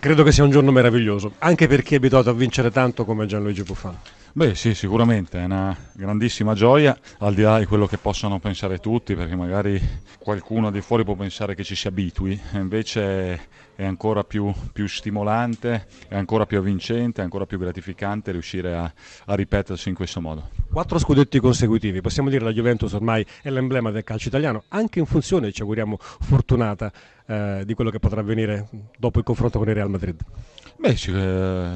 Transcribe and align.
Credo 0.00 0.22
che 0.22 0.30
sia 0.30 0.44
un 0.44 0.50
giorno 0.50 0.70
meraviglioso, 0.70 1.32
anche 1.38 1.66
per 1.66 1.82
chi 1.82 1.94
è 1.94 1.96
abituato 1.96 2.30
a 2.30 2.32
vincere 2.32 2.70
tanto 2.70 3.04
come 3.04 3.26
Gianluigi 3.26 3.64
Buffon. 3.64 3.98
Beh 4.32 4.54
sì, 4.54 4.72
sicuramente 4.72 5.40
è 5.40 5.44
una 5.44 5.76
grandissima 5.92 6.54
gioia, 6.54 6.96
al 7.18 7.34
di 7.34 7.42
là 7.42 7.58
di 7.58 7.66
quello 7.66 7.88
che 7.88 7.98
possano 7.98 8.38
pensare 8.38 8.78
tutti, 8.78 9.16
perché 9.16 9.34
magari 9.34 9.80
qualcuno 10.20 10.70
di 10.70 10.80
fuori 10.82 11.02
può 11.02 11.14
pensare 11.14 11.56
che 11.56 11.64
ci 11.64 11.74
si 11.74 11.88
abitui, 11.88 12.40
invece 12.52 13.48
è 13.74 13.84
ancora 13.84 14.22
più, 14.22 14.52
più 14.72 14.86
stimolante, 14.86 15.88
è 16.06 16.14
ancora 16.14 16.46
più 16.46 16.58
avvincente, 16.58 17.20
è 17.20 17.24
ancora 17.24 17.46
più 17.46 17.58
gratificante 17.58 18.30
riuscire 18.30 18.76
a, 18.76 18.92
a 19.26 19.34
ripetersi 19.34 19.88
in 19.88 19.96
questo 19.96 20.20
modo. 20.20 20.57
Quattro 20.70 20.98
scudetti 20.98 21.40
consecutivi, 21.40 22.02
possiamo 22.02 22.28
dire 22.28 22.44
la 22.44 22.52
Juventus 22.52 22.92
ormai 22.92 23.24
è 23.42 23.48
l'emblema 23.48 23.90
del 23.90 24.04
calcio 24.04 24.28
italiano, 24.28 24.64
anche 24.68 24.98
in 24.98 25.06
funzione, 25.06 25.50
ci 25.50 25.62
auguriamo, 25.62 25.96
fortunata 25.98 26.92
eh, 27.26 27.62
di 27.64 27.72
quello 27.72 27.90
che 27.90 27.98
potrà 27.98 28.20
avvenire 28.20 28.68
dopo 28.96 29.18
il 29.18 29.24
confronto 29.24 29.58
con 29.58 29.66
il 29.68 29.74
Real 29.74 29.88
Madrid. 29.88 30.20
Beh, 30.76 30.90
eh, 30.90 31.10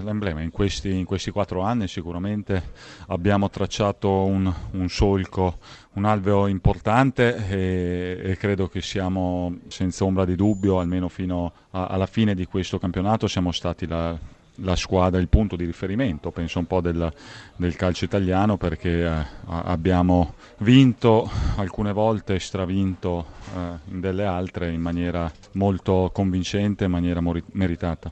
l'emblema 0.05 0.43
in 0.43 0.51
questi, 0.51 0.95
in 0.95 1.07
questi, 1.07 1.31
quattro 1.31 1.63
anni 1.63 1.89
sicuramente 1.89 2.71
abbiamo 3.09 3.49
tracciato 3.49 4.25
un, 4.25 4.53
un 4.73 4.89
solco, 4.89 5.59
un 5.95 6.05
alveo 6.05 6.47
importante 6.47 7.49
e, 7.49 8.21
e, 8.23 8.37
credo 8.37 8.69
che 8.69 8.83
siamo 8.83 9.59
senza 9.69 10.05
ombra 10.05 10.27
di 10.27 10.37
dubbio, 10.37 10.79
almeno 10.79 11.09
fino 11.09 11.53
a, 11.71 11.87
alla 11.87 12.07
fine 12.07 12.35
di 12.35 12.45
questo 12.45 12.79
campionato, 12.79 13.27
siamo 13.27 13.53
stati 13.53 13.87
la, 13.87 14.17
la 14.57 14.77
squadra, 14.77 15.21
il 15.21 15.29
punto 15.29 15.57
di 15.57 15.65
riferimento, 15.65 16.31
penso 16.31 16.59
un 16.59 16.67
po' 16.67 16.81
del, 16.81 17.13
del 17.57 17.77
calcio 17.77 18.05
italiano 18.05 18.57
perché 18.57 19.05
eh, 19.05 19.25
abbiamo 19.47 20.35
vinto 20.59 21.29
alcune 21.57 21.93
volte, 21.93 22.39
stravinto 22.39 23.27
eh, 23.55 23.91
in 23.91 24.01
delle 24.01 24.25
altre 24.25 24.71
in 24.71 24.81
maniera 24.81 25.31
molto 25.53 26.11
convincente, 26.13 26.85
in 26.85 26.91
maniera 26.91 27.23
meritata. 27.53 28.11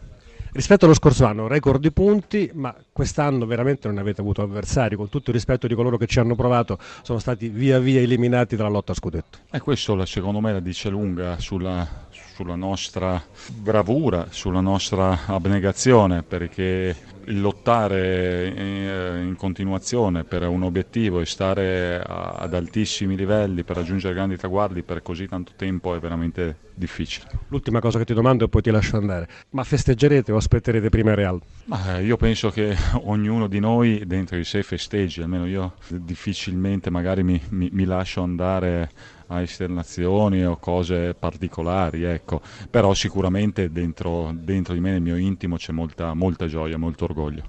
Rispetto 0.52 0.84
allo 0.84 0.95
scorso 0.95 1.27
anno, 1.27 1.46
record 1.46 1.80
di 1.80 1.92
punti, 1.92 2.50
ma 2.54 2.74
quest'anno 2.92 3.46
veramente 3.46 3.86
non 3.86 3.98
avete 3.98 4.20
avuto 4.20 4.42
avversari, 4.42 4.97
con 4.97 5.08
tutto 5.08 5.30
il 5.30 5.36
rispetto 5.36 5.69
di 5.69 5.77
coloro 5.77 5.97
che 5.97 6.06
ci 6.06 6.19
hanno 6.19 6.34
provato, 6.34 6.77
sono 7.02 7.20
stati 7.20 7.48
via 7.48 7.78
via 7.78 8.00
eliminati 8.00 8.56
dalla 8.56 8.69
lotta 8.69 8.91
a 8.91 8.94
scudetto. 8.97 9.38
E 9.48 9.60
questo 9.60 10.05
secondo 10.06 10.41
me 10.41 10.52
la 10.52 10.58
dice 10.58 10.88
lunga 10.88 11.38
sulla, 11.38 11.86
sulla 12.34 12.56
nostra 12.56 13.22
bravura, 13.52 14.27
sulla 14.30 14.60
nostra 14.60 15.20
abnegazione, 15.27 16.25
perché 16.25 16.97
lottare 17.31 18.55
eh, 18.55 19.23
in 19.23 19.34
continuazione 19.36 20.25
per 20.25 20.47
un 20.47 20.62
obiettivo 20.62 21.20
e 21.20 21.27
stare 21.27 22.03
ad 22.05 22.55
altissimi 22.55 23.17
livelli 23.17 23.64
per 23.64 23.77
raggiungere 23.77 24.14
grandi 24.14 24.37
traguardi 24.37 24.83
per 24.83 25.03
così 25.03 25.27
tanto 25.27 25.53
tempo 25.56 25.95
è 25.95 26.00
veramente 26.00 26.56
difficile. 26.75 27.27
L'ultima 27.48 27.81
cosa 27.81 27.98
che 27.98 28.05
ti 28.05 28.14
domando 28.14 28.45
e 28.45 28.48
poi 28.48 28.62
ti 28.62 28.70
lascio 28.70 28.97
andare, 28.97 29.28
ma 29.50 29.64
festeggerete 29.64 30.33
o 30.33 30.37
aspetterete 30.37 30.89
prima 30.89 31.14
Real? 31.14 31.41
Ma 31.67 31.98
io 31.98 32.17
penso 32.17 32.50
che 32.50 32.77
ognuno 33.05 33.47
di 33.47 33.61
noi 33.61 34.05
dentro 34.06 34.37
di 34.37 34.44
sé 34.44 34.62
festeggi, 34.62 35.22
almeno 35.22 35.47
io 35.47 35.75
difficilmente 35.89 36.91
magari 36.91 37.22
mi, 37.22 37.41
mi, 37.50 37.69
mi 37.72 37.84
lascio 37.84 38.22
andare 38.22 38.91
a 39.31 39.41
esternazioni 39.42 40.45
o 40.45 40.56
cose 40.56 41.14
particolari, 41.14 42.03
ecco. 42.05 42.41
però 42.69 42.95
sicuramente 42.95 43.70
dentro, 43.70 44.31
dentro 44.34 44.75
di 44.75 44.81
me, 44.81 44.91
nel 44.91 45.03
mio 45.03 45.17
intimo, 45.17 45.56
c'è 45.56 45.72
molta, 45.72 46.14
molta 46.14 46.47
gioia, 46.47 46.77
molto 46.77 47.05
orgoglio. 47.05 47.42